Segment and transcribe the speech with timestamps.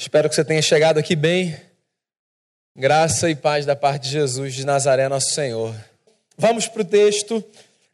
[0.00, 1.54] Espero que você tenha chegado aqui bem.
[2.74, 5.76] Graça e paz da parte de Jesus de Nazaré, nosso Senhor.
[6.38, 7.44] Vamos para o texto,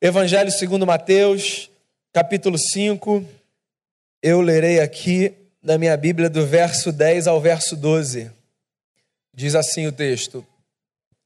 [0.00, 1.68] Evangelho segundo Mateus,
[2.12, 3.24] capítulo 5.
[4.22, 8.30] Eu lerei aqui da minha Bíblia do verso 10 ao verso 12.
[9.34, 10.46] Diz assim o texto: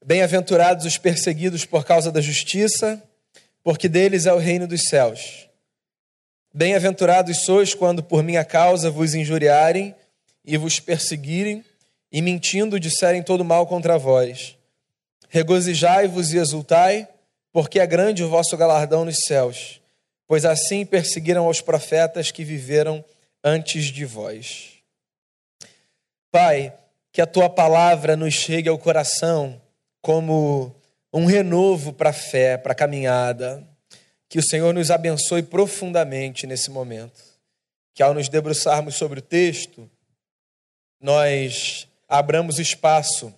[0.03, 2.99] Bem-aventurados os perseguidos por causa da justiça,
[3.63, 5.47] porque deles é o reino dos céus.
[6.51, 9.95] Bem-aventurados sois quando por minha causa vos injuriarem
[10.43, 11.63] e vos perseguirem,
[12.11, 14.57] e mentindo disserem todo mal contra vós.
[15.29, 17.07] Regozijai-vos e exultai,
[17.53, 19.81] porque é grande o vosso galardão nos céus,
[20.27, 23.03] pois assim perseguiram os profetas que viveram
[23.43, 24.71] antes de vós.
[26.31, 26.73] Pai,
[27.11, 29.61] que a tua palavra nos chegue ao coração
[30.01, 30.73] como
[31.13, 33.67] um renovo para a fé, para a caminhada.
[34.29, 37.21] Que o Senhor nos abençoe profundamente nesse momento.
[37.93, 39.89] Que ao nos debruçarmos sobre o texto,
[41.01, 43.33] nós abramos espaço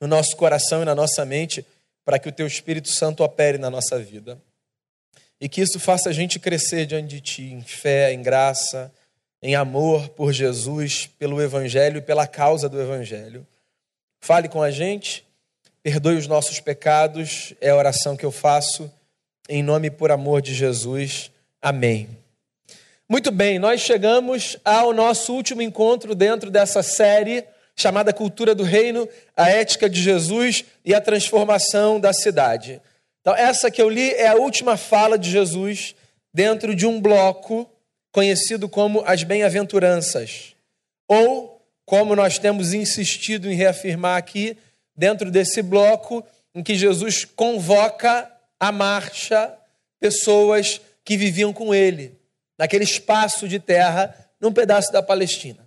[0.00, 1.64] no nosso coração e na nossa mente
[2.04, 4.38] para que o teu Espírito Santo opere na nossa vida.
[5.40, 8.92] E que isso faça a gente crescer diante de ti em fé, em graça,
[9.42, 13.46] em amor por Jesus, pelo Evangelho e pela causa do Evangelho.
[14.20, 15.26] Fale com a gente,
[15.82, 18.90] perdoe os nossos pecados, é a oração que eu faço,
[19.48, 21.30] em nome e por amor de Jesus.
[21.60, 22.25] Amém.
[23.08, 27.44] Muito bem, nós chegamos ao nosso último encontro dentro dessa série
[27.76, 32.82] chamada Cultura do Reino, a ética de Jesus e a transformação da cidade.
[33.20, 35.94] Então, essa que eu li é a última fala de Jesus
[36.34, 37.70] dentro de um bloco
[38.10, 40.56] conhecido como as bem-aventuranças,
[41.06, 44.58] ou como nós temos insistido em reafirmar aqui,
[44.96, 49.54] dentro desse bloco em que Jesus convoca a marcha
[50.00, 52.15] pessoas que viviam com ele
[52.58, 55.66] naquele espaço de terra, num pedaço da Palestina.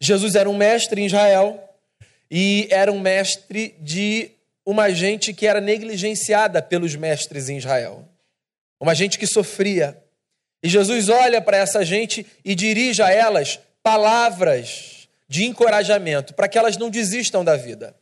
[0.00, 1.62] Jesus era um mestre em Israel
[2.30, 4.30] e era um mestre de
[4.64, 8.08] uma gente que era negligenciada pelos mestres em Israel.
[8.80, 9.96] Uma gente que sofria.
[10.62, 16.58] E Jesus olha para essa gente e dirige a elas palavras de encorajamento para que
[16.58, 17.94] elas não desistam da vida.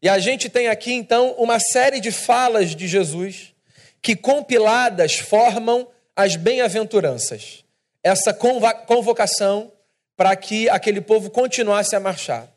[0.00, 3.52] E a gente tem aqui então uma série de falas de Jesus
[4.00, 7.64] que compiladas formam as bem-aventuranças,
[8.02, 9.70] essa convocação
[10.16, 12.52] para que aquele povo continuasse a marchar.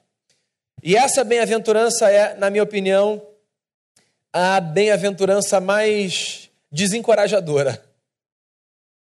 [0.82, 3.22] E essa bem-aventurança é, na minha opinião,
[4.34, 7.80] a bem-aventurança mais desencorajadora.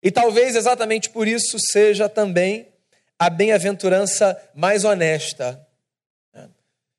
[0.01, 2.69] E talvez exatamente por isso seja também
[3.19, 5.67] a bem-aventurança mais honesta.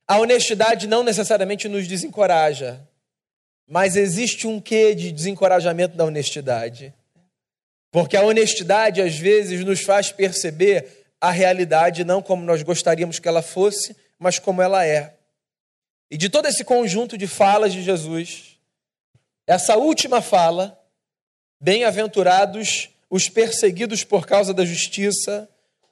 [0.07, 2.87] A honestidade não necessariamente nos desencoraja,
[3.67, 6.93] mas existe um quê de desencorajamento da honestidade.
[7.97, 13.27] Porque a honestidade, às vezes, nos faz perceber a realidade não como nós gostaríamos que
[13.27, 15.15] ela fosse, mas como ela é.
[16.11, 18.59] E de todo esse conjunto de falas de Jesus,
[19.47, 20.79] essa última fala,
[21.59, 25.49] bem-aventurados os perseguidos por causa da justiça,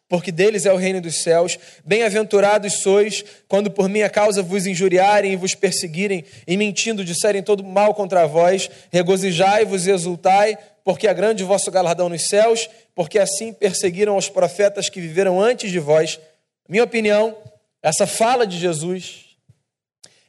[0.08, 1.58] porque deles é o reino dos céus.
[1.84, 7.64] Bem-aventurados sois quando por minha causa vos injuriarem e vos perseguirem e mentindo disserem todo
[7.64, 8.70] mal contra vós.
[8.90, 14.28] Regozijai-vos e exultai, porque é grande o vosso galardão nos céus, porque assim perseguiram os
[14.28, 16.20] profetas que viveram antes de vós.
[16.68, 17.36] Minha opinião,
[17.82, 19.24] essa fala de Jesus,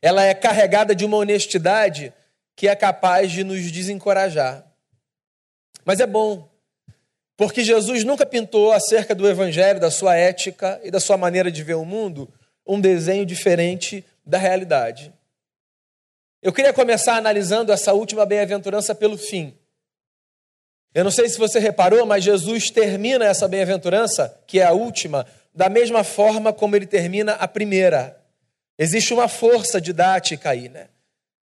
[0.02, 2.14] ela é carregada de uma honestidade
[2.56, 4.66] que é capaz de nos desencorajar.
[5.84, 6.50] Mas é bom,
[7.38, 11.64] porque Jesus nunca pintou acerca do evangelho, da sua ética e da sua maneira de
[11.64, 12.32] ver o mundo
[12.66, 15.14] um desenho diferente da realidade.
[16.42, 19.56] Eu queria começar analisando essa última bem-aventurança pelo fim.
[20.94, 25.26] Eu não sei se você reparou, mas Jesus termina essa bem-aventurança, que é a última,
[25.54, 28.18] da mesma forma como ele termina a primeira.
[28.78, 30.88] Existe uma força didática aí, né?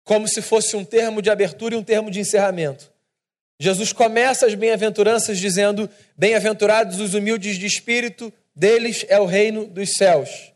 [0.03, 2.91] Como se fosse um termo de abertura e um termo de encerramento.
[3.59, 9.93] Jesus começa as bem-aventuranças dizendo: Bem-aventurados os humildes de espírito, deles é o reino dos
[9.93, 10.51] céus.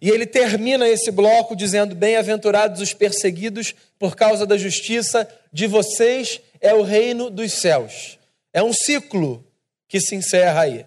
[0.00, 6.40] E ele termina esse bloco dizendo: Bem-aventurados os perseguidos por causa da justiça, de vocês
[6.60, 8.18] é o reino dos céus.
[8.52, 9.44] É um ciclo
[9.88, 10.84] que se encerra aí.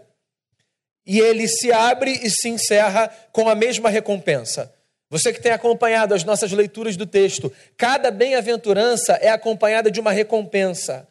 [1.06, 4.74] E ele se abre e se encerra com a mesma recompensa.
[5.10, 10.12] Você que tem acompanhado as nossas leituras do texto, cada bem-aventurança é acompanhada de uma
[10.12, 11.08] recompensa.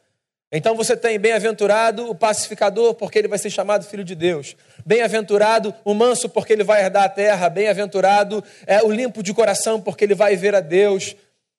[0.50, 4.56] Então você tem bem-aventurado o pacificador, porque ele vai ser chamado filho de Deus.
[4.84, 7.48] Bem-aventurado o manso, porque ele vai herdar a terra.
[7.48, 11.16] Bem-aventurado é o limpo de coração, porque ele vai ver a Deus.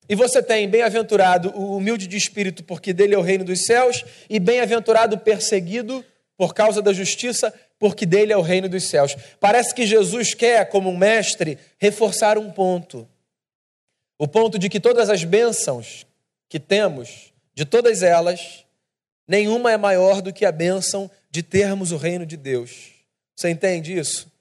[0.09, 4.05] E você tem bem-aventurado o humilde de espírito, porque dele é o reino dos céus,
[4.29, 6.03] e bem-aventurado o perseguido
[6.37, 9.17] por causa da justiça, porque dele é o reino dos céus.
[9.39, 13.05] Parece que Jesus quer, como um mestre, reforçar um ponto.
[14.17, 16.05] O ponto de que todas as bênçãos
[16.47, 18.65] que temos, de todas elas,
[19.27, 22.91] nenhuma é maior do que a bênção de termos o reino de Deus.
[23.35, 24.31] Você entende isso?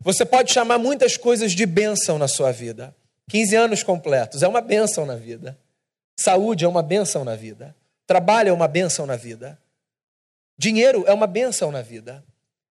[0.00, 2.94] Você pode chamar muitas coisas de bênção na sua vida.
[3.30, 5.58] 15 anos completos é uma bênção na vida.
[6.16, 7.74] Saúde é uma bênção na vida.
[8.06, 9.58] Trabalho é uma bênção na vida.
[10.58, 12.22] Dinheiro é uma bênção na vida.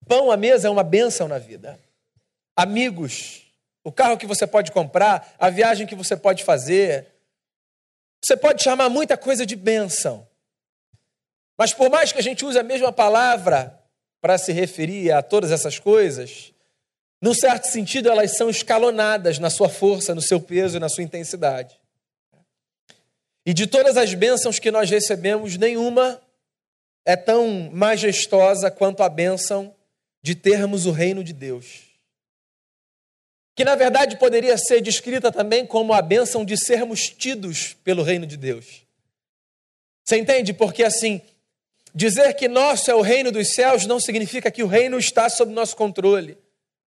[0.08, 1.80] Pão à mesa é uma bênção na vida.
[2.56, 3.42] Amigos,
[3.84, 7.08] o carro que você pode comprar, a viagem que você pode fazer.
[8.24, 10.26] Você pode chamar muita coisa de bênção.
[11.64, 13.82] Mas por mais que a gente use a mesma palavra
[14.20, 16.52] para se referir a todas essas coisas,
[17.22, 21.06] num certo sentido elas são escalonadas na sua força, no seu peso e na sua
[21.06, 21.80] intensidade.
[23.46, 26.22] E de todas as bênçãos que nós recebemos, nenhuma
[27.06, 29.74] é tão majestosa quanto a bênção
[30.22, 31.84] de termos o reino de Deus.
[33.56, 38.28] Que na verdade poderia ser descrita também como a bênção de sermos tidos pelo reino
[38.28, 38.84] de Deus.
[40.04, 40.52] Você entende?
[40.52, 41.22] Porque assim,
[41.94, 45.52] dizer que nosso é o reino dos céus não significa que o reino está sob
[45.52, 46.38] nosso controle.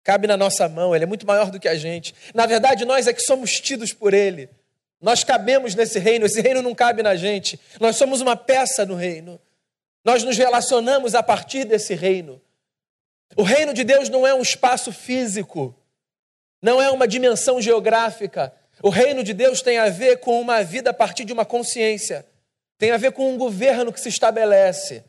[0.04, 2.14] Cabe na nossa mão, ele é muito maior do que a gente.
[2.34, 4.50] Na verdade, nós é que somos tidos por ele.
[5.02, 7.60] Nós cabemos nesse reino, esse reino não cabe na gente.
[7.80, 9.40] Nós somos uma peça no reino.
[10.04, 12.40] Nós nos relacionamos a partir desse reino.
[13.36, 15.76] O reino de Deus não é um espaço físico,
[16.62, 18.54] não é uma dimensão geográfica.
[18.82, 22.26] O reino de Deus tem a ver com uma vida a partir de uma consciência,
[22.78, 25.04] tem a ver com um governo que se estabelece.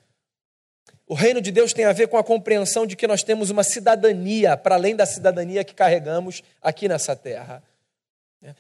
[1.07, 3.63] O reino de Deus tem a ver com a compreensão de que nós temos uma
[3.63, 7.63] cidadania para além da cidadania que carregamos aqui nessa terra.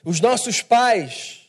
[0.04, 1.46] Os nossos pais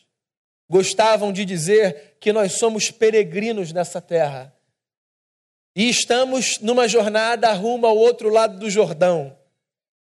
[0.69, 4.53] gostavam de dizer que nós somos peregrinos nessa terra.
[5.75, 9.37] E estamos numa jornada rumo ao outro lado do Jordão,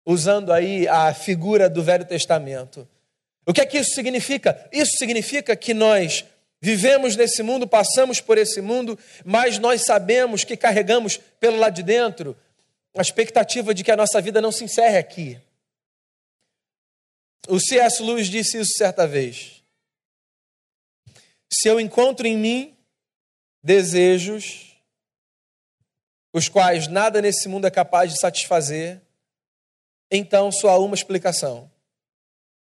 [0.04, 2.86] usando aí a figura do Velho Testamento.
[3.46, 4.68] O que é que isso significa?
[4.70, 6.24] Isso significa que nós
[6.64, 11.82] vivemos nesse mundo, passamos por esse mundo, mas nós sabemos que carregamos pelo lado de
[11.82, 12.34] dentro
[12.96, 15.38] a expectativa de que a nossa vida não se encerre aqui.
[17.48, 18.02] O C.S.
[18.02, 19.62] Lewis disse isso certa vez.
[21.52, 22.74] Se eu encontro em mim
[23.62, 24.74] desejos
[26.32, 29.02] os quais nada nesse mundo é capaz de satisfazer,
[30.10, 31.70] então só há uma explicação.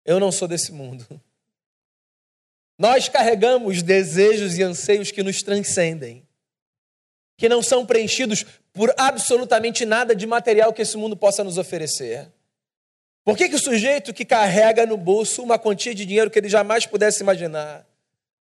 [0.04, 1.06] Eu não sou desse mundo.
[2.78, 6.26] Nós carregamos desejos e anseios que nos transcendem,
[7.36, 12.28] que não são preenchidos por absolutamente nada de material que esse mundo possa nos oferecer.
[13.24, 16.48] Por que, que o sujeito que carrega no bolso uma quantia de dinheiro que ele
[16.48, 17.86] jamais pudesse imaginar,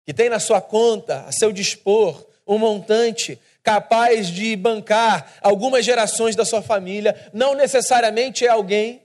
[0.06, 6.36] que tem na sua conta, a seu dispor, um montante capaz de bancar algumas gerações
[6.36, 9.02] da sua família, não necessariamente é alguém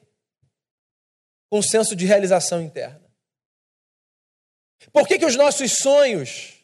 [1.50, 3.04] com senso de realização interna?
[4.93, 6.55] Por que, que os nossos sonhos,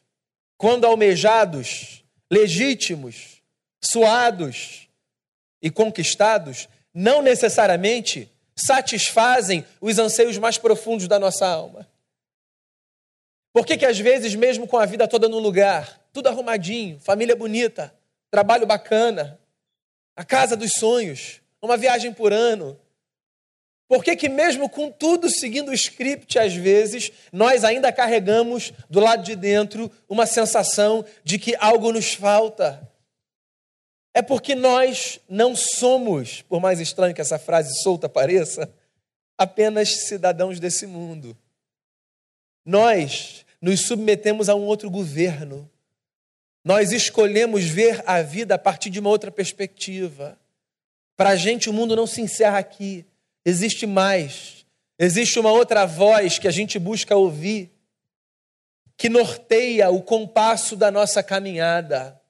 [0.57, 3.43] quando almejados, legítimos,
[3.83, 4.89] suados
[5.63, 11.89] e conquistados, não necessariamente satisfazem os anseios mais profundos da nossa alma?
[13.53, 17.35] Por que, que às vezes, mesmo com a vida toda no lugar, tudo arrumadinho, família
[17.35, 17.93] bonita,
[18.31, 19.41] trabalho bacana,
[20.15, 22.79] a casa dos sonhos, uma viagem por ano,
[23.91, 29.01] por que, que mesmo com tudo seguindo o script, às vezes, nós ainda carregamos do
[29.01, 32.89] lado de dentro uma sensação de que algo nos falta?
[34.15, 38.73] É porque nós não somos, por mais estranho que essa frase solta pareça,
[39.37, 41.37] apenas cidadãos desse mundo.
[42.65, 45.69] Nós nos submetemos a um outro governo.
[46.65, 50.39] Nós escolhemos ver a vida a partir de uma outra perspectiva.
[51.17, 53.05] Para a gente, o mundo não se encerra aqui.
[53.45, 54.67] Existe mais.
[54.99, 57.71] Existe uma outra voz que a gente busca ouvir,
[58.97, 62.21] que norteia o compasso da nossa caminhada.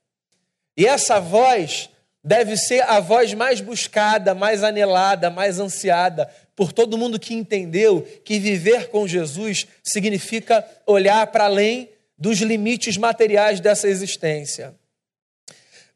[0.76, 1.90] E essa voz
[2.22, 8.02] deve ser a voz mais buscada, mais anelada, mais ansiada por todo mundo que entendeu
[8.24, 11.88] que viver com Jesus significa olhar para além
[12.18, 14.74] dos limites materiais dessa existência.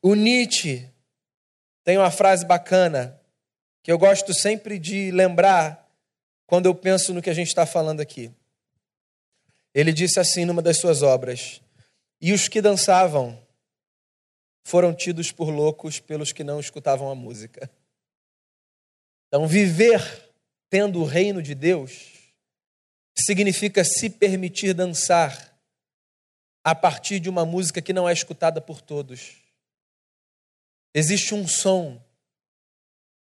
[0.00, 0.88] O Nietzsche
[1.84, 3.20] tem uma frase bacana
[3.84, 5.86] que eu gosto sempre de lembrar
[6.46, 8.32] quando eu penso no que a gente está falando aqui.
[9.74, 11.60] Ele disse assim numa das suas obras:
[12.18, 13.38] E os que dançavam
[14.64, 17.70] foram tidos por loucos pelos que não escutavam a música.
[19.28, 20.32] Então, viver
[20.70, 22.32] tendo o reino de Deus
[23.18, 25.54] significa se permitir dançar
[26.64, 29.36] a partir de uma música que não é escutada por todos.
[30.94, 32.02] Existe um som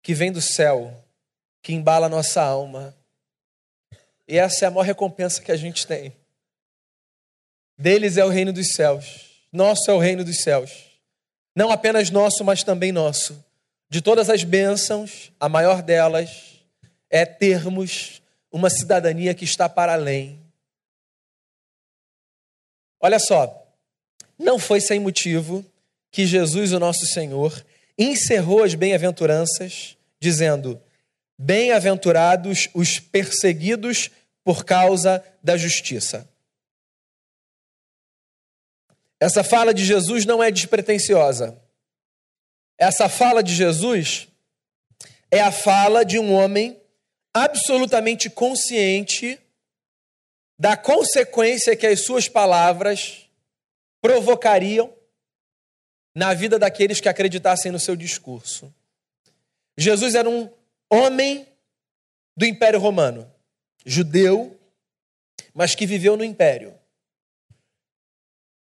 [0.02, 0.94] que vem do céu,
[1.62, 2.96] que embala a nossa alma.
[4.28, 6.16] E essa é a maior recompensa que a gente tem.
[7.78, 10.90] Deles é o reino dos céus, nosso é o reino dos céus.
[11.56, 13.44] Não apenas nosso, mas também nosso.
[13.90, 16.62] De todas as bênçãos, a maior delas
[17.10, 20.40] é termos uma cidadania que está para além.
[23.02, 23.68] Olha só,
[24.38, 25.66] não foi sem motivo
[26.12, 27.66] que Jesus, o nosso Senhor,
[28.00, 30.82] encerrou as bem-aventuranças dizendo:
[31.38, 34.10] Bem-aventurados os perseguidos
[34.44, 36.28] por causa da justiça.
[39.20, 41.62] Essa fala de Jesus não é despretensiosa.
[42.78, 44.30] Essa fala de Jesus
[45.30, 46.82] é a fala de um homem
[47.34, 49.38] absolutamente consciente
[50.58, 53.30] da consequência que as suas palavras
[54.02, 54.94] provocariam
[56.14, 58.74] na vida daqueles que acreditassem no seu discurso.
[59.78, 60.50] Jesus era um
[60.90, 61.48] homem
[62.36, 63.32] do Império Romano,
[63.86, 64.60] judeu,
[65.54, 66.74] mas que viveu no Império.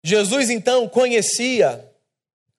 [0.03, 1.91] Jesus então conhecia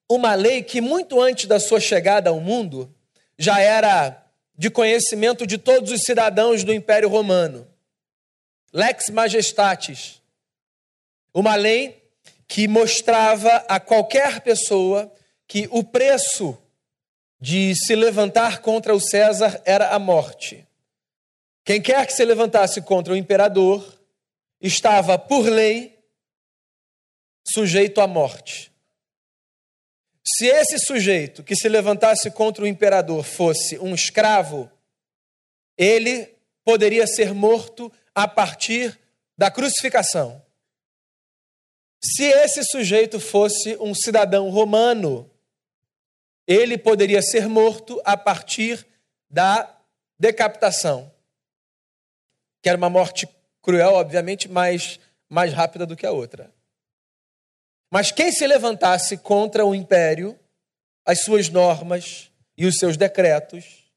[0.09, 2.93] uma lei que, muito antes da sua chegada ao mundo,
[3.37, 4.25] já era
[4.57, 7.67] de conhecimento de todos os cidadãos do Império Romano.
[8.73, 10.21] Lex Majestatis.
[11.33, 12.06] Uma lei
[12.47, 15.11] que mostrava a qualquer pessoa
[15.47, 16.57] que o preço
[17.39, 20.67] de se levantar contra o César era a morte.
[21.63, 23.99] Quem quer que se levantasse contra o imperador
[24.61, 25.99] estava, por lei,
[27.45, 28.71] sujeito à morte.
[30.25, 34.69] Se esse sujeito que se levantasse contra o imperador fosse um escravo,
[35.77, 36.33] ele
[36.65, 38.99] poderia ser morto a partir
[39.37, 40.41] da crucificação.
[42.15, 45.29] Se esse sujeito fosse um cidadão romano,
[46.47, 48.87] ele poderia ser morto a partir
[49.29, 49.77] da
[50.17, 51.11] decapitação,
[52.61, 53.27] que era uma morte
[53.61, 56.49] cruel, obviamente, mas mais rápida do que a outra.
[57.91, 60.39] Mas quem se levantasse contra o império,
[61.05, 63.91] as suas normas e os seus decretos,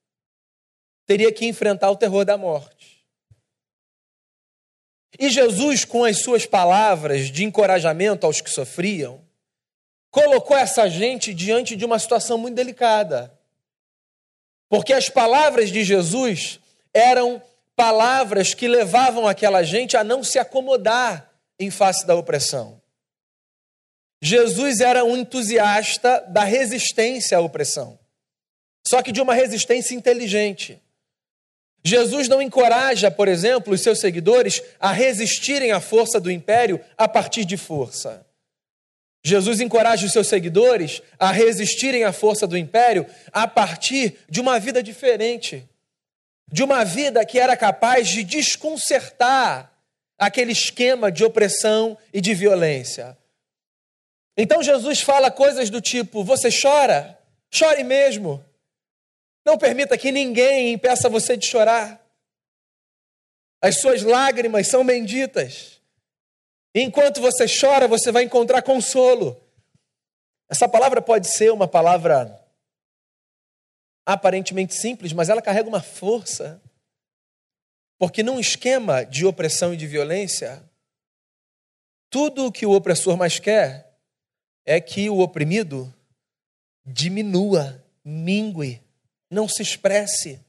[1.06, 2.89] teria que enfrentar o terror da morte.
[5.18, 9.20] E Jesus, com as suas palavras de encorajamento aos que sofriam,
[10.10, 13.32] colocou essa gente diante de uma situação muito delicada.
[14.68, 16.60] Porque as palavras de Jesus
[16.94, 17.42] eram
[17.74, 22.80] palavras que levavam aquela gente a não se acomodar em face da opressão.
[24.22, 27.98] Jesus era um entusiasta da resistência à opressão,
[28.86, 30.80] só que de uma resistência inteligente.
[31.84, 37.08] Jesus não encoraja, por exemplo, os seus seguidores a resistirem à força do império a
[37.08, 38.26] partir de força.
[39.22, 44.58] Jesus encoraja os seus seguidores a resistirem à força do império a partir de uma
[44.58, 45.68] vida diferente,
[46.50, 49.70] de uma vida que era capaz de desconcertar
[50.18, 53.16] aquele esquema de opressão e de violência.
[54.36, 57.18] Então Jesus fala coisas do tipo: você chora?
[57.50, 58.42] Chore mesmo.
[59.50, 62.00] Não permita que ninguém impeça você de chorar.
[63.60, 65.80] As suas lágrimas são benditas.
[66.72, 69.36] Enquanto você chora, você vai encontrar consolo.
[70.48, 72.40] Essa palavra pode ser uma palavra
[74.06, 76.62] aparentemente simples, mas ela carrega uma força.
[77.98, 80.62] Porque num esquema de opressão e de violência,
[82.08, 83.98] tudo o que o opressor mais quer
[84.64, 85.92] é que o oprimido
[86.86, 88.80] diminua, mingue,
[89.30, 90.44] não se expresse.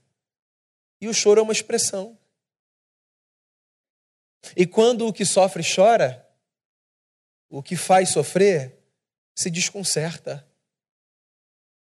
[1.00, 2.18] E o choro é uma expressão.
[4.58, 6.28] E quando o que sofre chora,
[7.50, 8.76] o que faz sofrer
[9.36, 10.46] se desconcerta.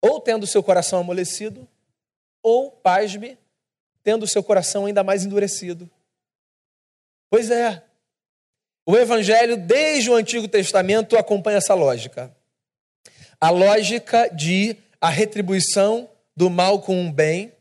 [0.01, 1.67] Ou tendo seu coração amolecido,
[2.43, 3.38] ou, pasme,
[4.03, 5.89] tendo seu coração ainda mais endurecido.
[7.29, 7.84] Pois é,
[8.86, 12.36] o Evangelho, desde o Antigo Testamento, acompanha essa lógica.
[13.39, 16.10] A lógica de a retribuição
[16.41, 17.53] do mal com um bem,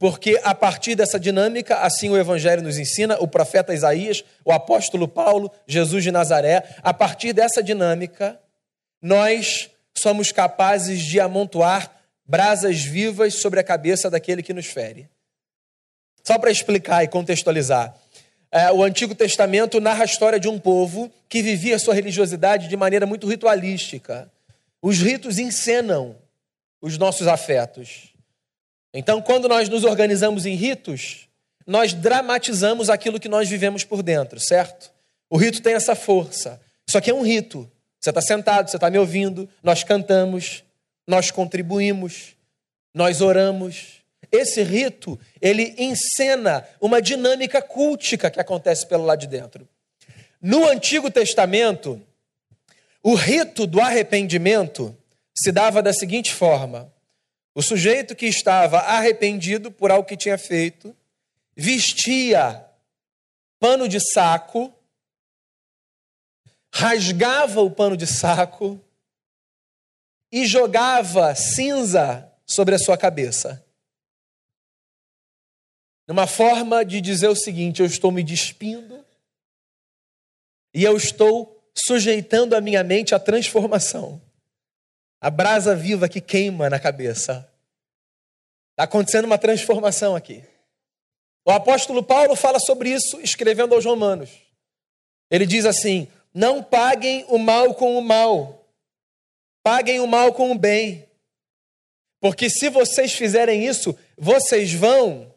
[0.00, 5.06] porque a partir dessa dinâmica, assim o Evangelho nos ensina, o profeta Isaías, o apóstolo
[5.06, 8.36] Paulo, Jesus de Nazaré, a partir dessa dinâmica,
[9.00, 11.88] nós somos capazes de amontoar
[12.26, 15.08] brasas vivas sobre a cabeça daquele que nos fere.
[16.24, 17.94] Só para explicar e contextualizar
[18.50, 22.76] é, o Antigo Testamento narra a história de um povo que vivia sua religiosidade de
[22.76, 24.28] maneira muito ritualística.
[24.82, 26.16] Os ritos encenam
[26.80, 28.14] os nossos afetos.
[28.92, 31.28] Então, quando nós nos organizamos em ritos,
[31.66, 34.90] nós dramatizamos aquilo que nós vivemos por dentro, certo?
[35.28, 36.60] O rito tem essa força.
[36.86, 37.70] Isso aqui é um rito.
[38.00, 40.64] Você está sentado, você está me ouvindo, nós cantamos,
[41.06, 42.36] nós contribuímos.
[42.94, 44.02] nós oramos.
[44.30, 49.68] Esse rito, ele encena uma dinâmica cultica que acontece pelo lado de dentro.
[50.40, 52.00] No Antigo Testamento,
[53.02, 54.96] o rito do arrependimento
[55.42, 56.92] se dava da seguinte forma:
[57.54, 60.96] o sujeito que estava arrependido por algo que tinha feito,
[61.56, 62.64] vestia
[63.58, 64.72] pano de saco,
[66.72, 68.80] rasgava o pano de saco
[70.30, 73.64] e jogava cinza sobre a sua cabeça.
[76.06, 79.04] Numa forma de dizer o seguinte: eu estou me despindo
[80.74, 84.20] e eu estou sujeitando a minha mente à transformação.
[85.20, 87.50] A brasa viva que queima na cabeça.
[88.70, 90.44] Está acontecendo uma transformação aqui.
[91.44, 94.30] O apóstolo Paulo fala sobre isso escrevendo aos Romanos.
[95.30, 98.64] Ele diz assim: Não paguem o mal com o mal,
[99.62, 101.08] paguem o mal com o bem.
[102.20, 105.32] Porque se vocês fizerem isso, vocês vão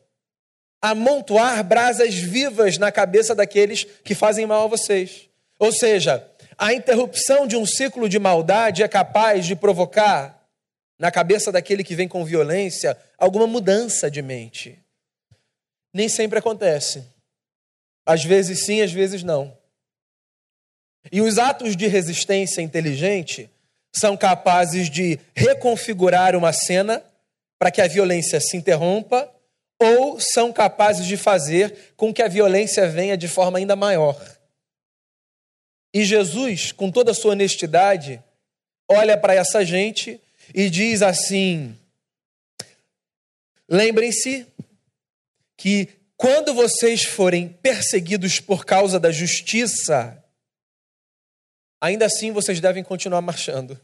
[0.81, 5.29] amontoar brasas vivas na cabeça daqueles que fazem mal a vocês.
[5.59, 6.27] Ou seja,
[6.61, 10.47] a interrupção de um ciclo de maldade é capaz de provocar
[10.99, 14.77] na cabeça daquele que vem com violência alguma mudança de mente.
[15.91, 17.03] Nem sempre acontece.
[18.05, 19.57] Às vezes sim, às vezes não.
[21.11, 23.49] E os atos de resistência inteligente
[23.95, 27.03] são capazes de reconfigurar uma cena
[27.57, 29.27] para que a violência se interrompa,
[29.79, 34.15] ou são capazes de fazer com que a violência venha de forma ainda maior.
[35.93, 38.23] E Jesus, com toda a sua honestidade,
[38.89, 40.19] olha para essa gente
[40.53, 41.77] e diz assim:
[43.67, 44.47] lembrem-se
[45.57, 50.23] que quando vocês forem perseguidos por causa da justiça,
[51.79, 53.79] ainda assim vocês devem continuar marchando.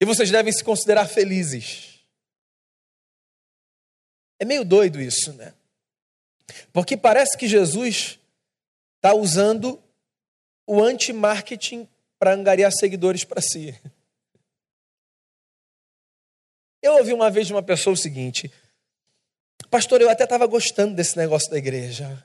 [0.00, 2.00] E vocês devem se considerar felizes.
[4.38, 5.54] É meio doido isso, né?
[6.72, 8.18] Porque parece que Jesus
[8.96, 9.80] está usando
[10.70, 13.76] o anti-marketing para angariar seguidores para si.
[16.80, 18.52] Eu ouvi uma vez de uma pessoa o seguinte:
[19.68, 22.24] Pastor, eu até estava gostando desse negócio da igreja.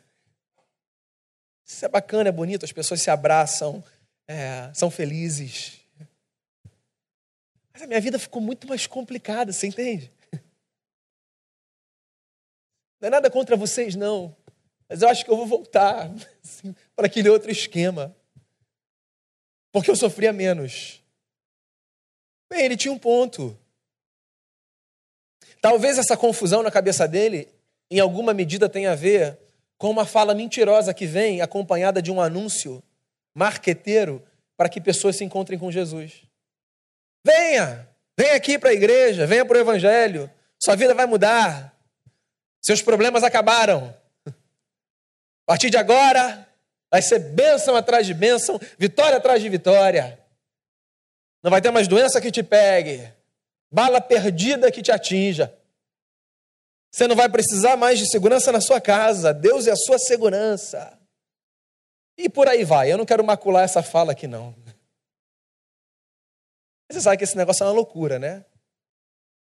[1.65, 3.83] Isso é bacana, é bonito, as pessoas se abraçam,
[4.27, 5.79] é, são felizes.
[7.73, 10.11] Mas a minha vida ficou muito mais complicada, você entende?
[13.01, 14.37] Não é nada contra vocês, não.
[14.87, 16.11] Mas eu acho que eu vou voltar
[16.45, 18.15] assim, para aquele outro esquema.
[19.75, 21.03] Porque eu sofria menos.
[22.49, 23.59] Bem, ele tinha um ponto.
[25.59, 27.49] Talvez essa confusão na cabeça dele,
[27.91, 29.37] em alguma medida, tenha a ver
[29.77, 32.81] com uma fala mentirosa que vem acompanhada de um anúncio
[33.33, 36.23] marqueteiro para que pessoas se encontrem com Jesus.
[37.27, 37.85] Venha,
[38.17, 41.77] venha aqui para a igreja, venha para o Evangelho, sua vida vai mudar,
[42.61, 43.93] seus problemas acabaram.
[44.25, 44.31] A
[45.45, 46.47] partir de agora,
[46.95, 50.17] vai ser bênção atrás de bênção, vitória atrás de vitória.
[51.43, 53.11] Não vai ter mais doença que te pegue,
[53.69, 55.53] bala perdida que te atinja.
[56.89, 60.97] Você não vai precisar mais de segurança na sua casa, Deus é a sua segurança.
[62.17, 62.89] E por aí vai.
[62.89, 64.55] Eu não quero macular essa fala aqui, não.
[66.89, 68.45] Você sabe que esse negócio é uma loucura, né?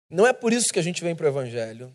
[0.09, 1.93] Não é por isso que a gente vem para o Evangelho.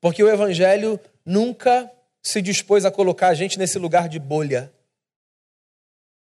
[0.00, 1.90] Porque o Evangelho nunca
[2.22, 4.72] se dispôs a colocar a gente nesse lugar de bolha.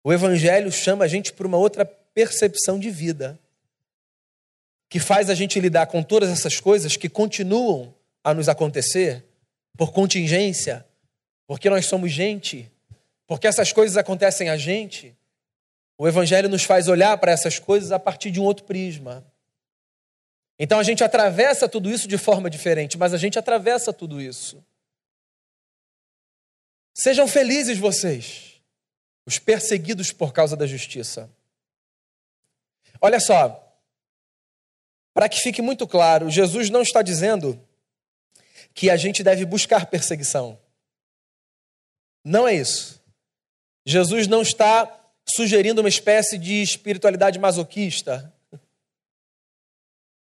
[0.04, 3.40] O Evangelho chama a gente para uma outra percepção de vida,
[4.90, 9.24] que faz a gente lidar com todas essas coisas que continuam a nos acontecer
[9.78, 10.86] por contingência,
[11.48, 12.72] porque nós somos gente,
[13.28, 15.16] porque essas coisas acontecem a gente,
[15.98, 19.26] o Evangelho nos faz olhar para essas coisas a partir de um outro prisma.
[20.60, 24.64] Então a gente atravessa tudo isso de forma diferente, mas a gente atravessa tudo isso.
[26.98, 28.62] Sejam felizes vocês,
[29.26, 31.30] os perseguidos por causa da justiça.
[33.02, 33.62] Olha só,
[35.14, 37.62] para que fique muito claro, Jesus não está dizendo
[38.74, 40.58] que a gente deve buscar perseguição.
[42.24, 43.04] Não é isso.
[43.86, 44.90] Jesus não está
[45.28, 48.34] sugerindo uma espécie de espiritualidade masoquista,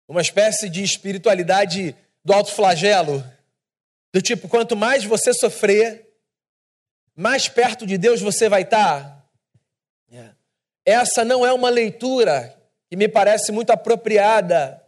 [0.09, 1.95] uma espécie de espiritualidade
[2.25, 3.25] do alto flagelo,
[4.13, 6.08] do tipo, quanto mais você sofrer,
[7.19, 9.25] mais perto de Deus você vai estar.
[10.13, 10.29] É.
[10.87, 12.55] Essa não é uma leitura
[12.89, 14.81] que me parece muito apropriada,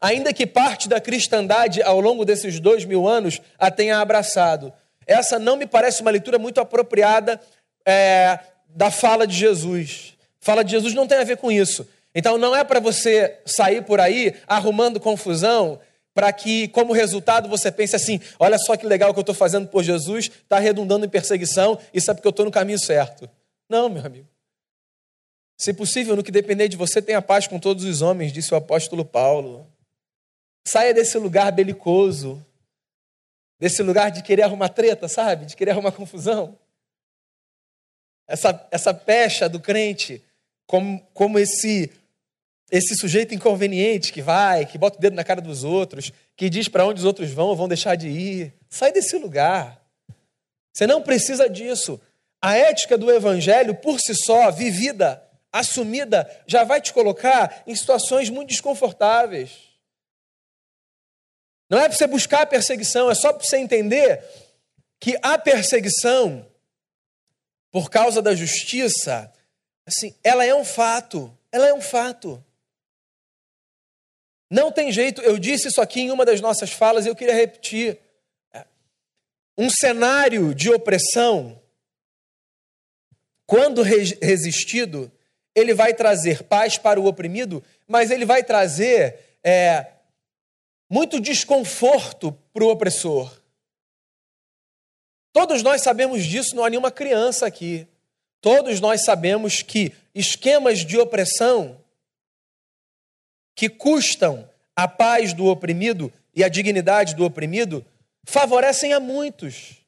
[0.00, 4.72] ainda que parte da cristandade ao longo desses dois mil anos a tenha abraçado.
[5.08, 7.40] Essa não me parece uma leitura muito apropriada
[7.84, 10.16] é, da fala de Jesus.
[10.38, 11.86] Fala de Jesus não tem a ver com isso.
[12.14, 15.80] Então não é para você sair por aí arrumando confusão
[16.14, 19.68] para que, como resultado, você pense assim: olha só que legal que eu estou fazendo
[19.68, 23.28] por Jesus, está redundando em perseguição, isso é porque eu estou no caminho certo.
[23.68, 24.28] Não, meu amigo.
[25.56, 28.56] Se possível, no que depender de você, tenha paz com todos os homens, disse o
[28.56, 29.66] apóstolo Paulo.
[30.66, 32.44] Saia desse lugar belicoso,
[33.58, 35.46] desse lugar de querer arrumar treta, sabe?
[35.46, 36.58] De querer arrumar confusão.
[38.26, 40.22] Essa, essa pecha do crente,
[40.66, 41.90] como, como esse
[42.72, 46.68] esse sujeito inconveniente que vai, que bota o dedo na cara dos outros, que diz
[46.68, 48.54] para onde os outros vão vão deixar de ir.
[48.70, 49.78] Sai desse lugar.
[50.72, 52.00] Você não precisa disso.
[52.40, 58.30] A ética do evangelho, por si só, vivida, assumida, já vai te colocar em situações
[58.30, 59.50] muito desconfortáveis.
[61.68, 64.24] Não é para você buscar a perseguição, é só para você entender
[64.98, 66.46] que a perseguição,
[67.70, 69.30] por causa da justiça,
[69.84, 71.30] assim, ela é um fato.
[71.52, 72.42] Ela é um fato.
[74.52, 77.34] Não tem jeito, eu disse isso aqui em uma das nossas falas e eu queria
[77.34, 77.98] repetir.
[79.56, 81.58] Um cenário de opressão,
[83.46, 85.10] quando resistido,
[85.54, 89.86] ele vai trazer paz para o oprimido, mas ele vai trazer é,
[90.86, 93.40] muito desconforto para o opressor.
[95.32, 97.88] Todos nós sabemos disso, não há nenhuma criança aqui.
[98.42, 101.81] Todos nós sabemos que esquemas de opressão
[103.54, 107.84] que custam a paz do oprimido e a dignidade do oprimido,
[108.24, 109.82] favorecem a muitos.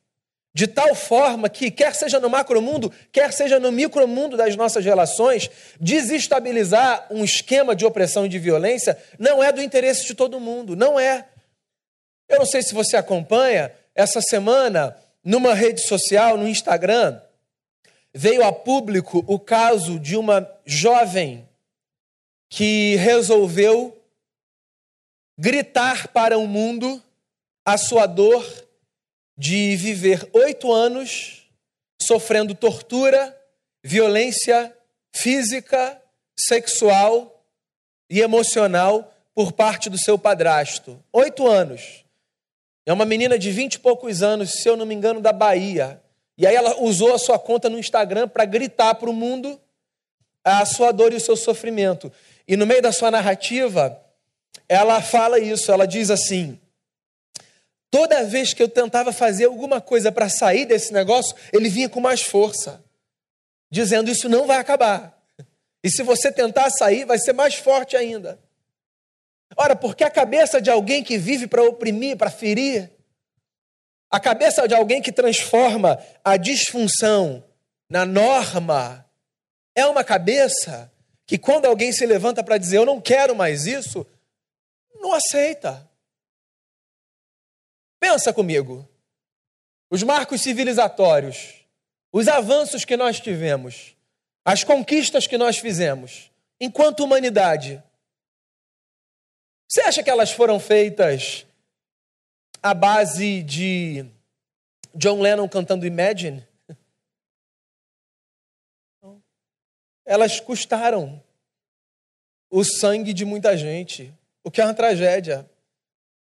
[0.57, 5.51] De tal forma que, quer seja no macromundo, quer seja no micromundo das nossas relações,
[5.81, 10.77] desestabilizar um esquema de opressão e de violência não é do interesse de todo mundo,
[10.77, 11.27] não é.
[12.29, 17.21] Eu não sei se você acompanha, essa semana, numa rede social, no Instagram,
[18.13, 21.49] veio a público o caso de uma jovem
[22.57, 24.01] que resolveu
[25.37, 27.03] gritar para o mundo
[27.67, 28.47] a sua dor
[29.37, 31.51] de viver oito anos
[32.01, 33.37] sofrendo tortura,
[33.83, 34.73] violência
[35.13, 36.01] física,
[36.39, 37.45] sexual
[38.09, 41.03] e emocional por parte do seu padrasto.
[41.13, 42.05] Oito anos.
[42.87, 46.01] É uma menina de vinte e poucos anos, se eu não me engano, da Bahia.
[46.39, 49.61] E aí ela usou a sua conta no Instagram para gritar para o mundo
[50.45, 52.13] a sua dor e o seu sofrimento.
[52.47, 54.01] E no meio da sua narrativa,
[54.69, 56.61] ela fala isso, ela diz assim:
[57.91, 62.01] toda vez que eu tentava fazer alguma coisa para sair desse negócio, ele vinha com
[62.01, 62.85] mais força,
[63.71, 65.17] dizendo: Isso não vai acabar.
[65.83, 68.39] E se você tentar sair, vai ser mais forte ainda.
[69.57, 72.91] Ora, porque a cabeça de alguém que vive para oprimir, para ferir,
[74.11, 77.45] a cabeça de alguém que transforma a disfunção
[77.89, 79.09] na norma,
[79.75, 80.91] é uma cabeça
[81.27, 84.07] que, quando alguém se levanta para dizer eu não quero mais isso,
[84.95, 85.89] não aceita.
[88.01, 88.89] Pensa comigo.
[89.91, 91.65] Os marcos civilizatórios,
[92.13, 93.97] os avanços que nós tivemos,
[94.45, 97.83] as conquistas que nós fizemos, enquanto humanidade,
[99.69, 101.47] você acha que elas foram feitas
[102.63, 104.07] à base de
[104.95, 106.47] John Lennon cantando Imagine?
[110.05, 111.23] Elas custaram
[112.51, 114.15] o sangue de muita gente
[114.45, 115.51] o que é uma tragédia.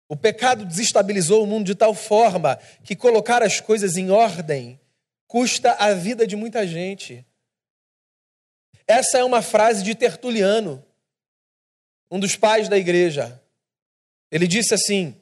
[0.08, 4.80] O pecado desestabilizou o mundo de tal forma que colocar as coisas em ordem
[5.26, 7.24] custa a vida de muita gente.
[8.86, 10.84] Essa é uma frase de Tertuliano,
[12.10, 13.40] um dos pais da igreja.
[14.30, 15.20] Ele disse assim: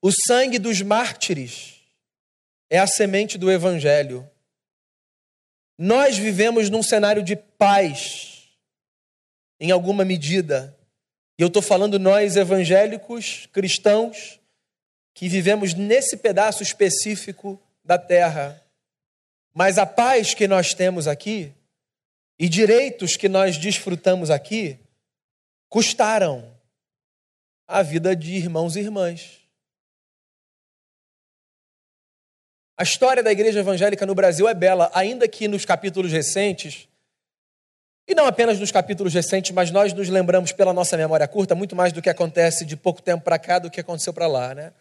[0.00, 1.82] O sangue dos mártires
[2.70, 4.28] é a semente do evangelho.
[5.78, 8.48] Nós vivemos num cenário de paz,
[9.60, 10.76] em alguma medida,
[11.38, 14.40] e eu estou falando nós evangélicos, cristãos,
[15.14, 18.60] que vivemos nesse pedaço específico da terra.
[19.54, 21.52] Mas a paz que nós temos aqui
[22.38, 24.78] e direitos que nós desfrutamos aqui
[25.68, 26.56] custaram
[27.68, 29.38] a vida de irmãos e irmãs.
[32.78, 36.88] A história da igreja evangélica no Brasil é bela, ainda que nos capítulos recentes
[38.06, 41.76] e não apenas nos capítulos recentes, mas nós nos lembramos pela nossa memória curta muito
[41.76, 44.54] mais do que acontece de pouco tempo para cá do que aconteceu para lá.
[44.54, 44.72] Né?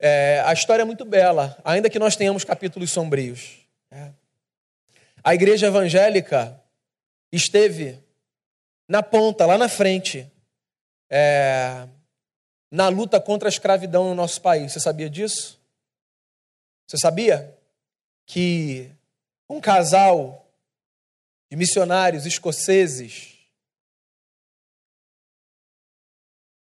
[0.00, 3.58] É, a história é muito bela, ainda que nós tenhamos capítulos sombrios.
[3.90, 4.08] É.
[5.22, 6.60] A igreja evangélica
[7.30, 8.00] esteve
[8.88, 10.26] na ponta, lá na frente,
[11.08, 11.86] é,
[12.70, 14.72] na luta contra a escravidão no nosso país.
[14.72, 15.55] Você sabia disso?
[16.86, 17.56] Você sabia
[18.26, 18.90] que
[19.48, 20.48] um casal
[21.50, 23.36] de missionários escoceses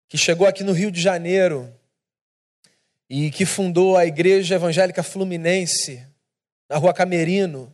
[0.08, 1.72] que chegou aqui no Rio de Janeiro
[3.08, 6.06] e que fundou a Igreja Evangélica Fluminense,
[6.68, 7.72] na Rua Camerino.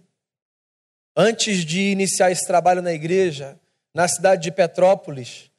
[1.14, 3.58] Antes de iniciar esse trabalho na igreja,
[3.94, 5.50] na cidade de Petrópolis,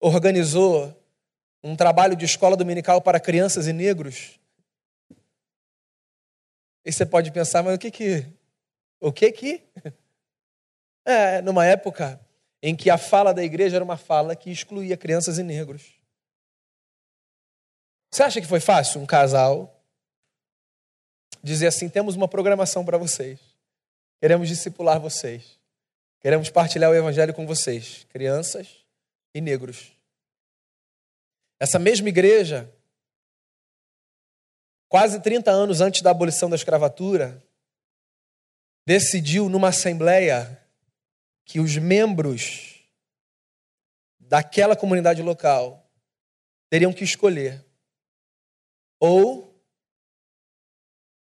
[0.00, 0.96] organizou
[1.62, 4.40] um trabalho de escola dominical para crianças e negros.
[6.84, 8.26] E você pode pensar, mas o que que.
[9.00, 9.62] O que que?
[11.04, 12.24] É, numa época
[12.62, 15.94] em que a fala da igreja era uma fala que excluía crianças e negros.
[18.08, 19.82] Você acha que foi fácil um casal
[21.42, 23.40] dizer assim: temos uma programação para vocês,
[24.20, 25.58] queremos discipular vocês,
[26.20, 28.84] queremos partilhar o evangelho com vocês, crianças
[29.34, 29.92] e negros.
[31.58, 32.72] Essa mesma igreja,
[34.92, 37.42] quase 30 anos antes da abolição da escravatura,
[38.84, 40.62] decidiu numa assembleia
[41.46, 42.84] que os membros
[44.20, 45.90] daquela comunidade local
[46.68, 47.64] teriam que escolher
[49.00, 49.58] ou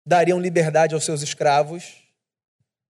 [0.04, 2.02] dariam liberdade aos seus escravos,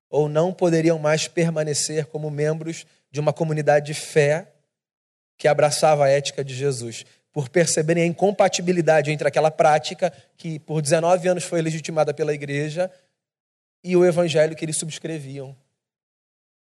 [0.09, 4.55] ou não poderiam mais permanecer como membros de uma comunidade de fé
[5.37, 10.83] que abraçava a ética de Jesus, por perceberem a incompatibilidade entre aquela prática que por
[10.83, 12.91] 19 anos foi legitimada pela igreja
[13.83, 15.57] e o evangelho que eles subscreviam.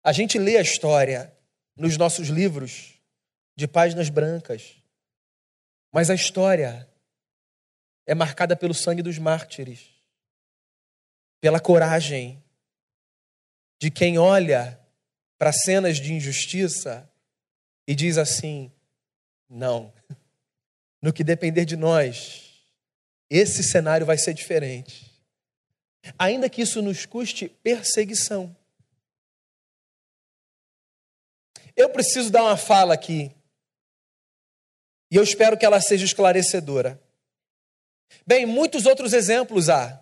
[0.04, 1.36] A gente lê a história
[1.76, 3.00] nos nossos livros
[3.56, 4.82] de páginas brancas,
[5.92, 6.90] mas a história
[8.06, 9.94] é marcada pelo sangue dos mártires,
[11.42, 12.42] pela coragem
[13.80, 14.80] de quem olha
[15.38, 17.10] para cenas de injustiça
[17.88, 18.72] e diz assim:
[19.50, 19.94] não,
[21.04, 22.66] no que depender de nós,
[23.30, 25.12] esse cenário vai ser diferente.
[26.18, 28.56] Ainda que isso nos custe perseguição.
[31.76, 33.36] Eu preciso dar uma fala aqui,
[35.12, 37.02] e eu espero que ela seja esclarecedora.
[38.26, 40.02] Bem, muitos outros exemplos há.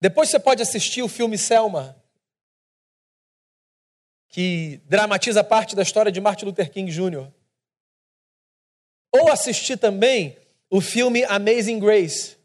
[0.00, 2.02] Depois você pode assistir o filme Selma,
[4.30, 7.30] que dramatiza parte da história de Martin Luther King Jr.
[9.12, 10.36] Ou assistir também
[10.70, 12.36] o filme Amazing Grace,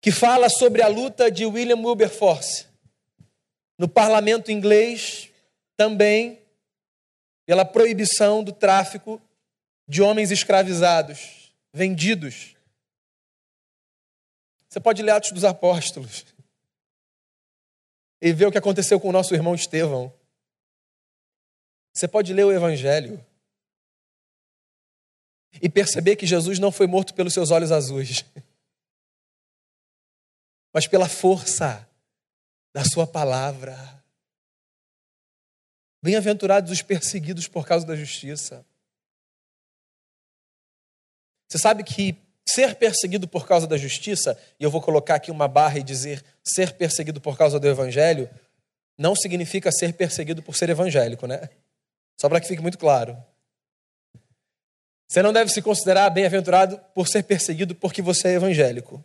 [0.00, 2.66] que fala sobre a luta de William Wilberforce
[3.78, 5.30] no parlamento inglês
[5.76, 6.40] também
[7.44, 9.20] pela proibição do tráfico
[9.86, 12.56] de homens escravizados vendidos.
[14.68, 16.24] Você pode ler Atos dos Apóstolos
[18.20, 20.12] e ver o que aconteceu com o nosso irmão Estevão.
[21.92, 23.24] Você pode ler o Evangelho
[25.60, 28.24] e perceber que Jesus não foi morto pelos seus olhos azuis,
[30.72, 31.88] mas pela força
[32.74, 34.02] da Sua palavra.
[36.02, 38.64] Bem-aventurados os perseguidos por causa da justiça.
[41.48, 45.48] Você sabe que ser perseguido por causa da justiça, e eu vou colocar aqui uma
[45.48, 48.28] barra e dizer ser perseguido por causa do evangelho,
[48.98, 51.48] não significa ser perseguido por ser evangélico, né?
[52.20, 53.16] Só para que fique muito claro.
[55.14, 59.04] Você não deve se considerar bem-aventurado por ser perseguido porque você é evangélico.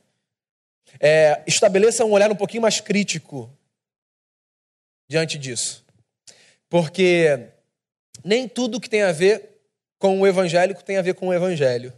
[1.00, 3.48] É, estabeleça um olhar um pouquinho mais crítico
[5.08, 5.86] diante disso.
[6.68, 7.50] Porque
[8.26, 9.62] nem tudo que tem a ver
[10.00, 11.94] com o evangélico tem a ver com o evangelho.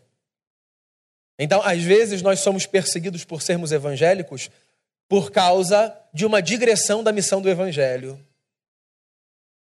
[1.39, 4.51] Então, às vezes, nós somos perseguidos por sermos evangélicos
[5.07, 8.19] por causa de uma digressão da missão do evangelho.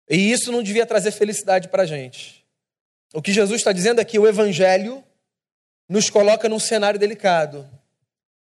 [0.09, 2.42] E isso não devia trazer felicidade para a gente.
[3.13, 5.03] O que Jesus está dizendo é que o evangelho
[5.87, 7.69] nos coloca num cenário delicado,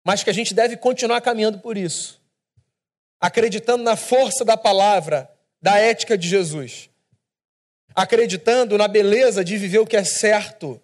[0.04, 2.22] mas que a gente deve continuar caminhando por isso,
[3.20, 5.30] acreditando na força da palavra,
[5.62, 6.90] da ética de Jesus,
[7.94, 10.82] acreditando na beleza de viver o que é certo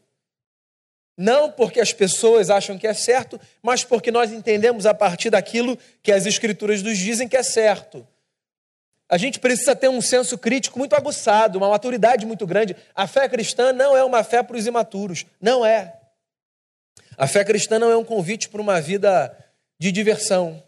[1.17, 5.75] não porque as pessoas acham que é certo, mas porque nós entendemos a partir daquilo
[6.03, 8.07] que as Escrituras nos dizem que é certo.
[9.09, 12.75] A gente precisa ter um senso crítico muito aguçado, uma maturidade muito grande.
[12.93, 15.25] A fé cristã não é uma fé para os imaturos.
[15.41, 15.97] Não é.
[17.17, 19.35] A fé cristã não é um convite para uma vida
[19.79, 20.61] de diversão.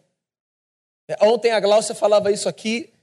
[1.21, 2.93] Ontem a Glaucia falava isso aqui,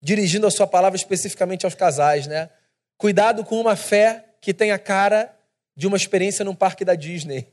[0.00, 2.48] dirigindo a sua palavra especificamente aos casais, né?
[2.96, 5.34] Cuidado com uma fé que tenha cara
[5.76, 7.46] de uma experiência num parque da Disney.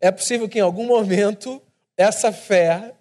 [0.00, 1.60] É possível que em algum momento
[1.96, 2.94] essa fé,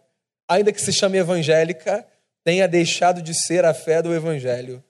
[0.47, 2.05] ainda que se chame evangélica,
[2.43, 4.83] tenha deixado de ser a fé do evangelho.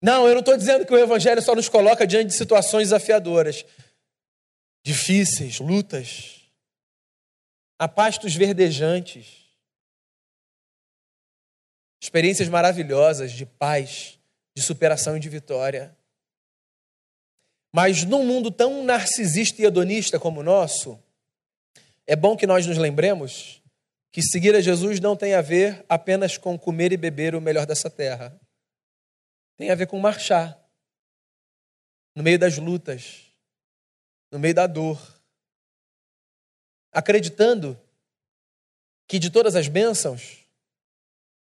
[0.00, 3.64] Não, eu não estou dizendo que o evangelho só nos coloca diante de situações desafiadoras,
[4.84, 6.42] difíceis, lutas,
[7.78, 9.48] a pastos verdejantes,
[12.00, 14.18] experiências maravilhosas de paz,
[14.56, 15.96] de superação e de vitória.
[17.72, 20.98] Mas num mundo tão narcisista e hedonista como o nosso,
[22.06, 23.60] é bom que nós nos lembremos
[24.10, 27.66] que seguir a Jesus não tem a ver apenas com comer e beber o melhor
[27.66, 28.38] dessa terra.
[29.56, 30.58] Tem a ver com marchar
[32.14, 33.26] no meio das lutas,
[34.30, 34.98] no meio da dor,
[36.92, 37.78] acreditando
[39.06, 40.44] que de todas as bênçãos,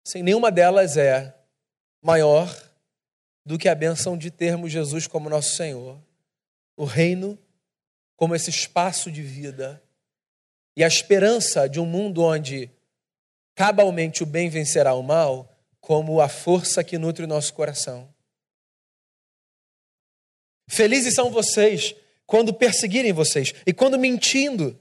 [0.05, 1.37] sem nenhuma delas é
[2.03, 2.49] maior
[3.45, 6.01] do que a bênção de termos Jesus como nosso Senhor,
[6.77, 7.39] o reino
[8.17, 9.83] como esse espaço de vida
[10.77, 12.71] e a esperança de um mundo onde
[13.55, 18.13] cabalmente o bem vencerá o mal como a força que nutre o nosso coração.
[20.69, 21.95] Felizes são vocês
[22.27, 24.79] quando perseguirem vocês e quando mentindo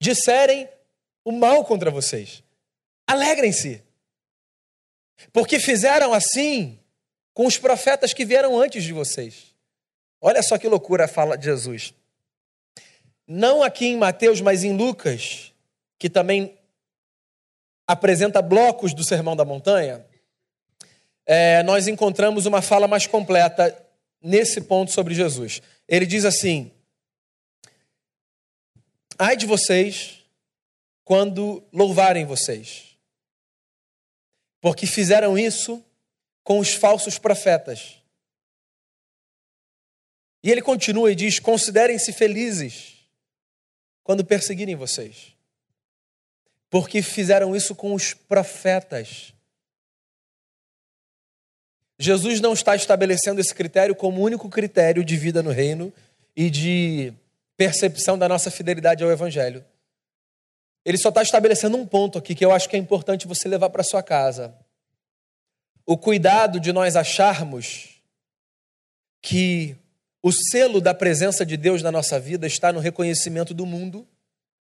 [0.00, 0.68] disserem
[1.24, 2.42] o mal contra vocês.
[3.06, 3.82] Alegrem-se,
[5.32, 6.78] porque fizeram assim
[7.32, 9.54] com os profetas que vieram antes de vocês.
[10.20, 11.94] Olha só que loucura a fala de Jesus.
[13.34, 15.54] Não aqui em Mateus, mas em Lucas,
[15.98, 16.54] que também
[17.86, 20.04] apresenta blocos do Sermão da Montanha,
[21.24, 23.74] é, nós encontramos uma fala mais completa
[24.20, 25.62] nesse ponto sobre Jesus.
[25.88, 26.70] Ele diz assim:
[29.18, 30.18] Ai de vocês
[31.02, 32.98] quando louvarem vocês,
[34.60, 35.82] porque fizeram isso
[36.44, 37.96] com os falsos profetas.
[40.44, 43.00] E ele continua e diz: Considerem-se felizes
[44.02, 45.34] quando perseguirem vocês,
[46.68, 49.32] porque fizeram isso com os profetas.
[51.98, 55.92] Jesus não está estabelecendo esse critério como único critério de vida no reino
[56.34, 57.12] e de
[57.56, 59.64] percepção da nossa fidelidade ao Evangelho.
[60.84, 63.70] Ele só está estabelecendo um ponto aqui que eu acho que é importante você levar
[63.70, 64.52] para sua casa.
[65.86, 68.00] O cuidado de nós acharmos
[69.20, 69.76] que
[70.22, 74.06] o selo da presença de Deus na nossa vida está no reconhecimento do mundo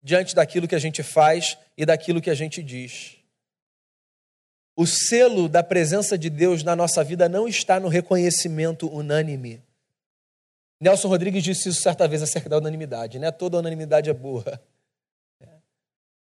[0.03, 3.17] diante daquilo que a gente faz e daquilo que a gente diz.
[4.75, 9.63] O selo da presença de Deus na nossa vida não está no reconhecimento unânime.
[10.79, 13.31] Nelson Rodrigues disse isso certa vez acerca da unanimidade, né?
[13.31, 14.61] Toda unanimidade é burra.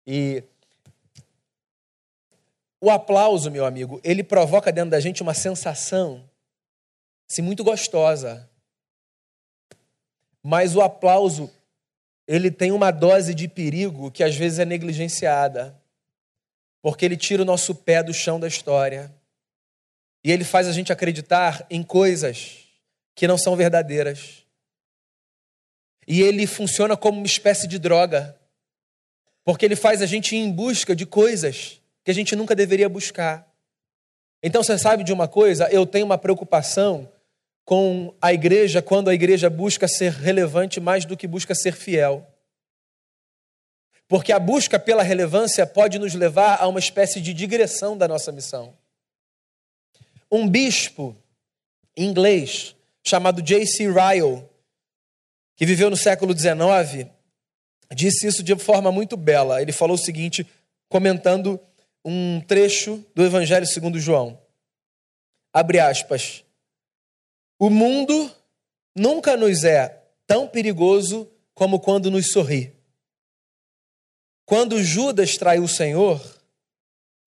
[0.05, 0.43] E
[2.81, 6.29] o aplauso, meu amigo, ele provoca dentro da gente uma sensação
[7.31, 8.50] assim, muito gostosa.
[10.42, 11.50] Mas o aplauso,
[12.26, 15.81] ele tem uma dose de perigo que às vezes é negligenciada
[16.83, 19.14] porque ele tira o nosso pé do chão da história.
[20.24, 22.59] E ele faz a gente acreditar em coisas
[23.14, 24.44] que não são verdadeiras.
[26.07, 28.37] E ele funciona como uma espécie de droga,
[29.44, 32.88] porque ele faz a gente ir em busca de coisas que a gente nunca deveria
[32.88, 33.46] buscar.
[34.42, 35.68] Então você sabe de uma coisa?
[35.70, 37.11] Eu tenho uma preocupação
[37.70, 42.26] com a igreja quando a igreja busca ser relevante mais do que busca ser fiel.
[44.09, 48.33] Porque a busca pela relevância pode nos levar a uma espécie de digressão da nossa
[48.33, 48.76] missão.
[50.28, 51.16] Um bispo
[51.96, 52.74] inglês
[53.06, 53.85] chamado J.C.
[53.85, 54.44] Ryle,
[55.54, 57.09] que viveu no século XIX,
[57.94, 59.62] disse isso de forma muito bela.
[59.62, 60.44] Ele falou o seguinte,
[60.88, 61.61] comentando
[62.04, 64.42] um trecho do Evangelho segundo João.
[65.54, 66.42] Abre aspas.
[67.62, 68.35] O mundo
[68.96, 72.75] nunca nos é tão perigoso como quando nos sorri.
[74.46, 76.18] Quando Judas traiu o Senhor,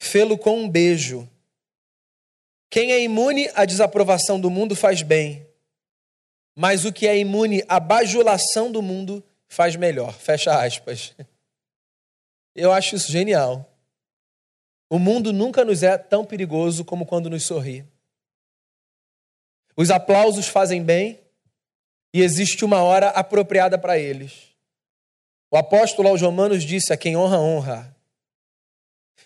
[0.02, 1.30] fê-lo com um beijo.
[2.68, 5.48] Quem é imune à desaprovação do mundo faz bem,
[6.56, 10.18] mas o que é imune à bajulação do mundo faz melhor.
[10.18, 11.16] Fecha aspas.
[12.56, 13.72] Eu acho isso genial.
[14.90, 17.93] O mundo nunca nos é tão perigoso como quando nos sorri.
[19.76, 21.20] Os aplausos fazem bem
[22.14, 24.54] e existe uma hora apropriada para eles.
[25.50, 27.96] O apóstolo aos Romanos disse: a quem honra, honra.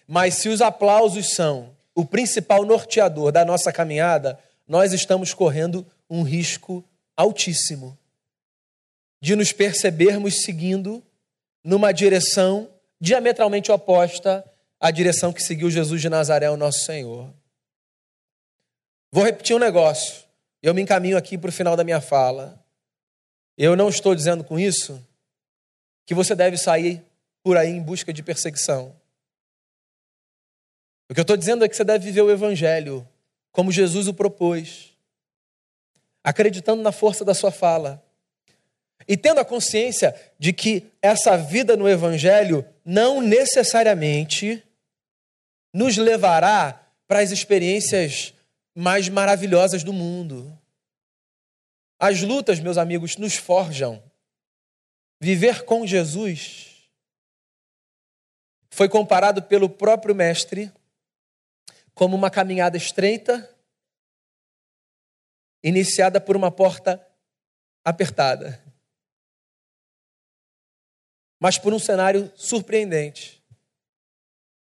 [0.07, 6.23] Mas se os aplausos são o principal norteador da nossa caminhada, nós estamos correndo um
[6.23, 6.83] risco
[7.15, 7.97] altíssimo
[9.21, 11.03] de nos percebermos seguindo
[11.63, 12.69] numa direção
[12.99, 14.45] diametralmente oposta
[14.79, 17.33] à direção que seguiu Jesus de Nazaré, o nosso Senhor.
[19.11, 20.26] Vou repetir um negócio.
[20.67, 22.61] Eu me encaminho aqui para o final da minha fala.
[23.57, 25.01] Eu não estou dizendo com isso
[26.05, 27.01] que você deve sair
[27.41, 28.93] por aí em busca de perseguição.
[31.09, 33.07] O que eu estou dizendo é que você deve viver o Evangelho
[33.49, 34.93] como Jesus o propôs,
[36.21, 38.03] acreditando na força da sua fala
[39.07, 44.61] e tendo a consciência de que essa vida no Evangelho não necessariamente
[45.73, 48.33] nos levará para as experiências
[48.79, 50.55] mais maravilhosas do mundo.
[51.97, 54.03] As lutas, meus amigos, nos forjam.
[55.19, 56.87] Viver com Jesus
[58.69, 60.71] foi comparado pelo próprio Mestre
[61.95, 63.51] como uma caminhada estreita,
[65.63, 67.03] iniciada por uma porta
[67.83, 68.63] apertada,
[71.39, 73.43] mas por um cenário surpreendente.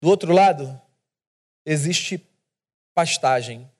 [0.01, 0.81] Do outro lado,
[1.63, 2.27] existe
[2.95, 3.71] pastagem,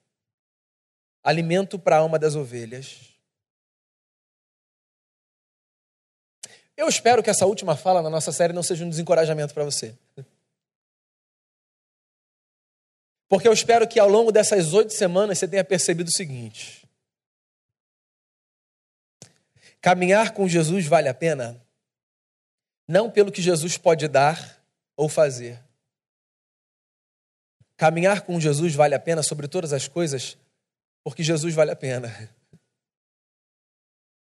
[1.28, 3.00] alimento para a alma das ovelhas.
[6.74, 9.94] Eu espero que essa última fala na nossa série não seja um desencorajamento para você.
[13.28, 16.88] Porque eu espero que ao longo dessas oito semanas você tenha percebido o seguinte:
[19.82, 21.62] caminhar com Jesus vale a pena,
[22.86, 24.64] não pelo que Jesus pode dar
[24.96, 25.62] ou fazer.
[27.76, 30.38] Caminhar com Jesus vale a pena sobre todas as coisas,
[31.08, 32.12] porque Jesus vale a pena.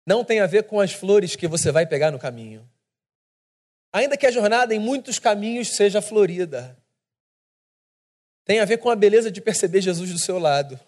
[0.05, 2.69] Não tem a ver com as flores que você vai pegar no caminho.
[3.91, 6.77] Ainda que a jornada em muitos caminhos seja florida,
[8.45, 10.79] tem a ver com a beleza de perceber Jesus do seu lado.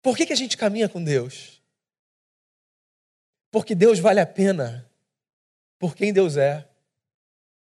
[0.00, 1.62] Por que, que a gente caminha com Deus?
[3.50, 4.90] Porque Deus vale a pena
[5.78, 6.66] por quem Deus é,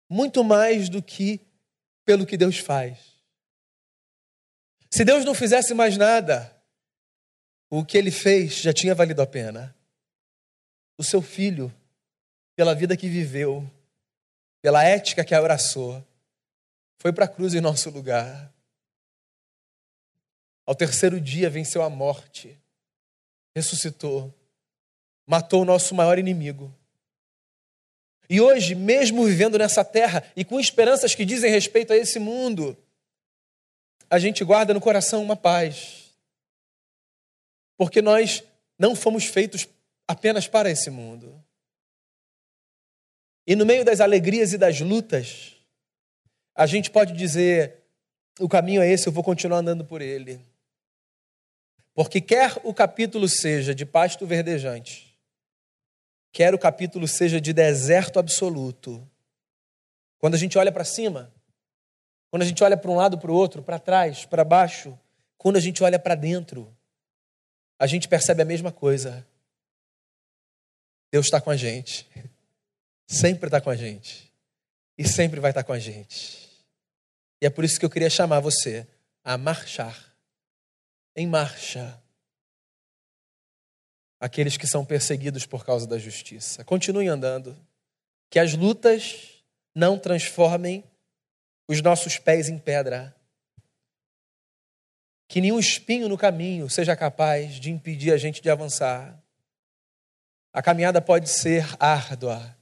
[0.09, 1.45] muito mais do que
[2.05, 3.14] pelo que Deus faz.
[4.95, 6.55] Se Deus não fizesse mais nada,
[7.69, 9.75] o que ele fez já tinha valido a pena.
[10.97, 11.69] O seu filho,
[12.55, 13.69] pela vida que viveu,
[14.61, 16.01] pela ética que abraçou,
[16.97, 18.49] foi para a cruz em nosso lugar.
[20.65, 22.57] Ao terceiro dia venceu a morte,
[23.53, 24.33] ressuscitou,
[25.27, 26.73] matou o nosso maior inimigo.
[28.29, 32.77] E hoje, mesmo vivendo nessa terra e com esperanças que dizem respeito a esse mundo,
[34.09, 36.13] a gente guarda no coração uma paz.
[37.77, 38.43] Porque nós
[38.77, 39.67] não fomos feitos
[40.07, 41.43] apenas para esse mundo.
[43.47, 45.55] E no meio das alegrias e das lutas,
[46.55, 47.83] a gente pode dizer:
[48.39, 50.39] o caminho é esse, eu vou continuar andando por ele.
[51.93, 55.17] Porque quer o capítulo seja de pasto verdejante,
[56.31, 59.07] quer o capítulo seja de deserto absoluto,
[60.17, 61.31] quando a gente olha para cima,
[62.35, 64.99] quando a gente olha para um lado, para o outro, para trás, para baixo,
[65.37, 66.69] quando a gente olha para dentro,
[67.79, 69.25] a gente percebe a mesma coisa.
[71.09, 72.05] Deus está com a gente,
[73.07, 74.29] sempre está com a gente,
[74.97, 76.49] e sempre vai estar com a gente.
[77.41, 78.85] E é por isso que eu queria chamar você
[79.23, 79.97] a marchar.
[81.15, 81.97] Em marcha.
[84.19, 86.65] Aqueles que são perseguidos por causa da justiça.
[86.65, 87.57] Continue andando.
[88.29, 89.41] Que as lutas
[89.73, 90.83] não transformem
[91.67, 93.15] os nossos pés em pedra.
[95.27, 99.21] Que nenhum espinho no caminho seja capaz de impedir a gente de avançar.
[100.53, 102.55] A caminhada pode ser árdua.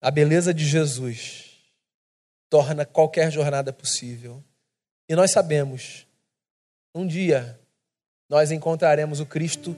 [0.00, 1.50] A beleza de Jesus
[2.48, 4.42] torna qualquer jornada possível.
[5.08, 6.06] E nós sabemos,
[6.94, 7.58] um dia
[8.28, 9.76] nós encontraremos o Cristo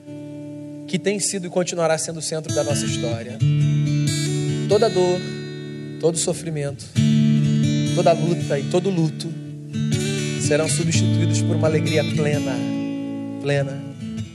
[0.87, 3.37] que tem sido e continuará sendo o centro da nossa história.
[4.69, 5.19] Toda dor,
[5.99, 6.85] todo sofrimento,
[7.95, 9.27] toda luta e todo luto
[10.41, 12.55] serão substituídos por uma alegria plena,
[13.41, 13.81] plena.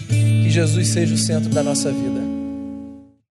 [0.09, 2.28] Que Jesus seja o centro da nossa vida.